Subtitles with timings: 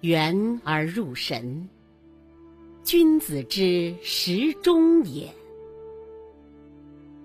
[0.00, 1.68] 圆而入神，
[2.84, 5.26] 君子之时中也；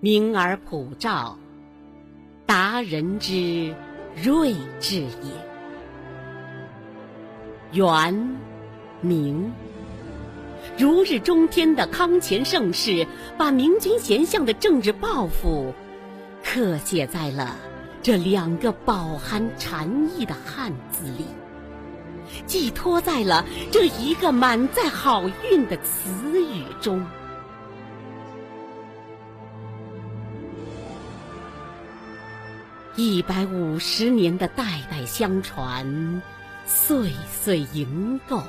[0.00, 1.38] 明而普照，
[2.44, 3.72] 达人之
[4.16, 5.30] 睿智也。
[7.70, 8.36] 圆，
[9.00, 9.52] 明。
[10.76, 13.06] 如日中天的康乾盛世，
[13.38, 15.72] 把明君贤相的政治抱负
[16.42, 17.56] 刻写在了
[18.02, 21.24] 这两个饱含禅意的汉字里，
[22.46, 27.04] 寄托在了这一个满载好运的词语中。
[32.96, 36.22] 一百五十年的代代相传，
[36.64, 38.40] 岁岁营构。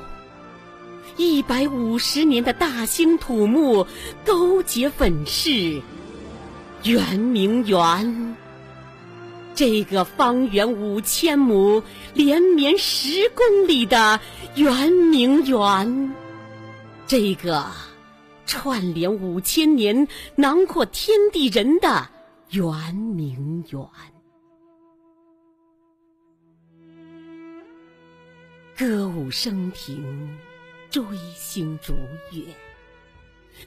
[1.17, 3.87] 一百五十年的大兴土木，
[4.23, 5.81] 勾结粉饰，
[6.83, 8.35] 圆明园。
[9.55, 11.81] 这个方圆五千亩、
[12.13, 14.19] 连绵十公里的
[14.55, 16.15] 圆明园，
[17.07, 17.65] 这个
[18.45, 22.07] 串联五千年、囊括天地人的
[22.49, 23.81] 圆明园。
[28.77, 30.37] 歌舞升平。
[30.91, 31.03] 追
[31.35, 31.93] 星逐
[32.31, 32.41] 月，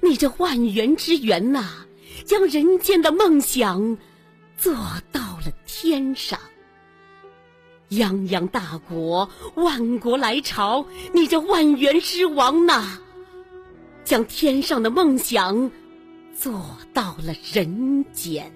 [0.01, 1.85] 你这万园之园呐，
[2.25, 3.99] 将人间的梦想
[4.57, 4.75] 做
[5.13, 5.18] 到
[5.81, 6.41] 天上。
[7.89, 10.85] 泱泱大国，万国来朝，
[11.15, 12.99] 你这万元之王呐，
[14.05, 15.71] 将天上的梦想
[16.37, 18.53] 做到了人间。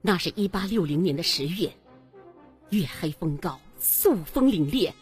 [0.00, 1.72] 那是一八六零年的十月，
[2.70, 4.92] 月黑风高，肃风凛冽，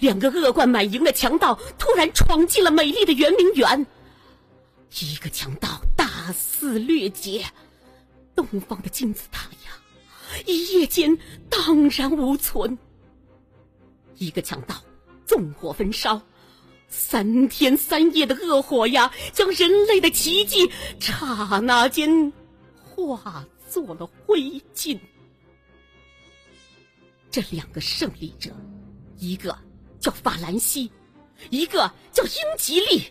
[0.00, 3.86] 两个恶贯满盈的强盗突然闯进了美丽的圆明园。
[5.00, 7.44] 一个强盗大肆掠劫，
[8.34, 9.72] 东方的金字塔呀，
[10.46, 11.16] 一夜间
[11.48, 12.76] 荡然无存。
[14.16, 14.74] 一个强盗
[15.26, 16.20] 纵火焚烧，
[16.88, 22.32] 三天三夜的恶火呀，将人类的奇迹刹那间
[22.94, 23.46] 化。
[23.70, 24.40] 作了灰
[24.74, 24.98] 烬。
[27.30, 28.50] 这两个胜利者，
[29.18, 29.54] 一个
[30.00, 30.90] 叫法兰西，
[31.50, 33.02] 一个叫英吉利。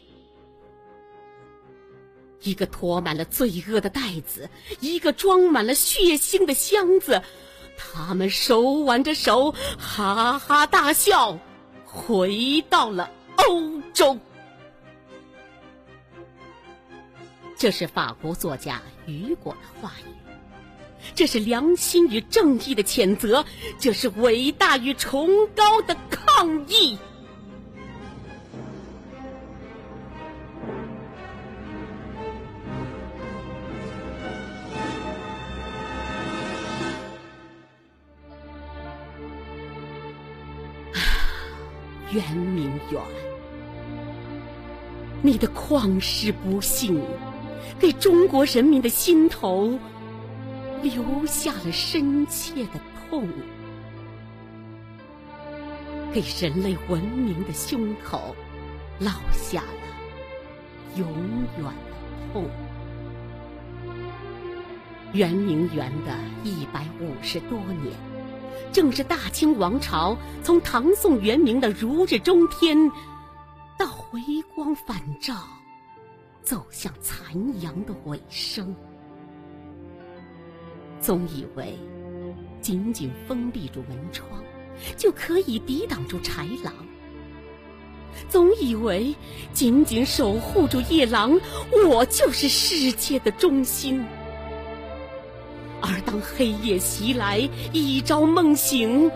[2.42, 4.50] 一个驮满了罪恶的袋子，
[4.80, 7.22] 一个装满了血腥的箱子。
[7.78, 11.38] 他们手挽着手，哈哈大笑，
[11.84, 14.18] 回到了欧洲。
[17.58, 20.12] 这是法国作家雨果的话语。
[21.16, 23.44] 这是良心与正义的谴责，
[23.80, 25.96] 这是伟大与崇高的
[26.38, 26.96] 抗议。
[42.12, 43.02] 圆明园，
[45.24, 47.02] 你的旷世不幸，
[47.80, 49.80] 给中国人民的心头。
[50.84, 53.28] 留下了深切的痛，
[56.18, 58.36] 给人类文明的胸口
[59.00, 61.08] 烙下了永
[61.60, 62.50] 远的痛。
[65.14, 67.94] 圆明园的一百五十多年，
[68.74, 72.92] 正是大清王朝从唐宋元明的如日中天，
[73.78, 74.20] 到回
[74.56, 75.36] 光返照，
[76.42, 78.76] 走向残阳的尾声。
[81.00, 81.78] 总以为
[82.60, 84.28] 紧紧封闭住门窗，
[84.95, 86.72] 就可以抵挡住豺狼；
[88.30, 89.16] 总以为
[89.54, 91.39] 紧紧守护住夜郎，
[91.88, 94.06] 我就是世界的中心。
[95.81, 99.12] 而当黑夜袭来，一朝梦醒，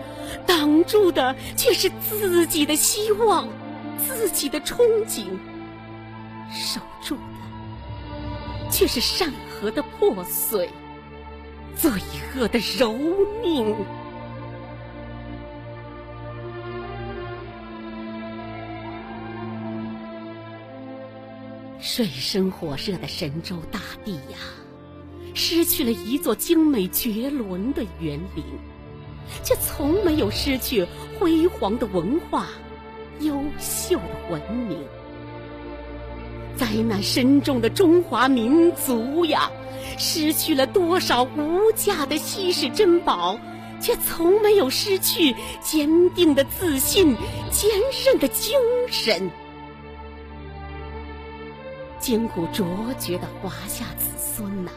[0.46, 3.48] 挡住的却是自己的希望，
[3.98, 4.76] 自己的憧
[5.06, 5.24] 憬；
[6.52, 10.70] 守住的却是善和的破碎。
[11.74, 11.90] 罪
[12.36, 12.94] 恶的蹂
[13.42, 13.74] 躏，
[21.82, 24.38] 水深火热的神州大地呀，
[25.34, 28.44] 失去了一座精美绝伦的园林，
[29.42, 30.86] 却从没有失去
[31.18, 32.46] 辉煌的文化、
[33.18, 34.78] 优秀的文明。
[36.56, 39.50] 灾难深重的中华民族呀！
[39.98, 43.36] 失去了多少无价的稀世珍宝，
[43.80, 47.16] 却从没有失去坚定的自信、
[47.50, 47.68] 坚
[48.06, 48.56] 韧的精
[48.88, 49.28] 神。
[52.02, 52.66] 艰苦卓
[52.98, 54.72] 绝的华夏子孙呐，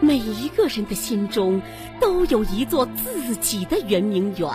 [0.00, 1.60] 每一个人的心中
[2.00, 4.50] 都有一座自己的圆明园，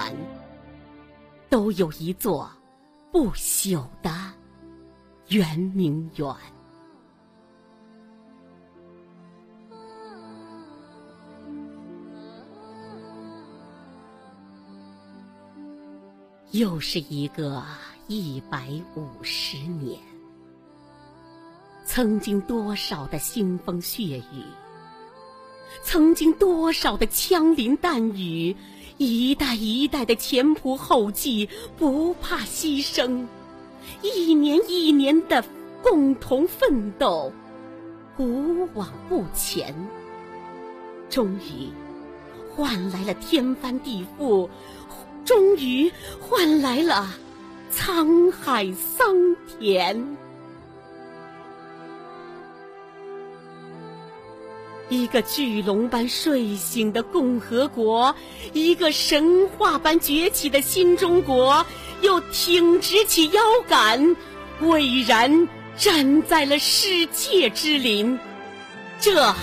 [1.47, 2.49] 都有一座
[3.11, 4.11] 不朽的
[5.27, 6.35] 圆明园。
[16.49, 17.63] 又是一个
[18.07, 19.99] 一百五十年，
[21.95, 24.43] 曾经多少的腥风血雨，
[25.81, 28.53] 曾经多少的枪林弹雨，
[28.97, 31.47] 一代一代的前仆后继，
[31.77, 33.25] 不怕牺牲，
[34.01, 35.41] 一年一年的
[35.81, 37.31] 共同奋斗，
[38.17, 39.73] 无往不前，
[41.09, 41.69] 终于
[42.53, 44.49] 换来了天翻地覆。
[45.23, 45.89] 终于
[46.19, 47.09] 换来了
[47.71, 49.15] 沧海桑
[49.47, 50.17] 田，
[54.89, 58.15] 一个巨龙般睡醒的共和国，
[58.53, 61.65] 一个神话般崛起的新中国，
[62.01, 64.15] 又挺直起腰杆，
[64.61, 68.17] 巍然站在了世界之林。
[68.99, 69.33] 这，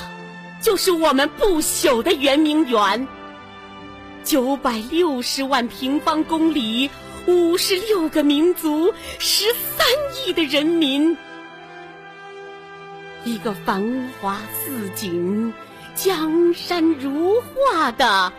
[0.60, 3.08] 就是我们不朽的圆明园。
[4.24, 6.88] 九百六十万平方公里，
[7.26, 9.46] 五十六个民族，十
[9.76, 9.84] 三
[10.24, 11.16] 亿的人民，
[13.24, 15.52] 一个繁华似锦、
[15.94, 18.32] 江山如画的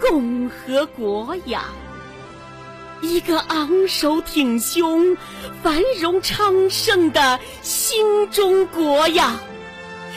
[0.00, 1.64] 共和国呀！
[3.02, 5.16] 一个昂首挺胸、
[5.62, 9.38] 繁荣昌盛的新中国呀！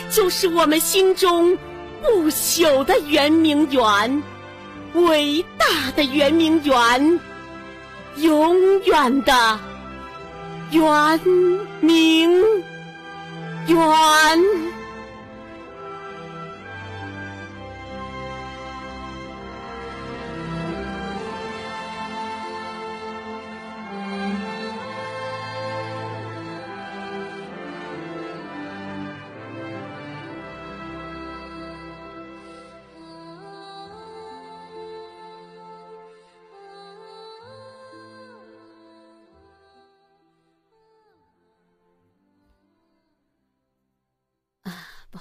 [0.09, 1.57] 就是我们心中
[2.01, 4.23] 不朽的圆明园。
[4.93, 7.19] 伟大的圆明园，
[8.15, 9.59] 永远的
[10.71, 11.19] 圆
[11.81, 12.41] 明
[13.67, 14.74] 园。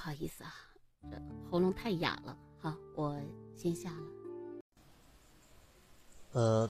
[0.05, 0.53] 不好意思啊，
[1.09, 1.19] 这
[1.49, 2.37] 喉咙太哑了。
[2.59, 3.19] 好，我
[3.57, 4.07] 先下了。
[6.33, 6.63] 呃。